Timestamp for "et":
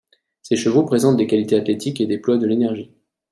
2.01-2.07